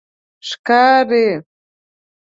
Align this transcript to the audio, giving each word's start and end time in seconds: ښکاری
ښکاری 0.47 1.27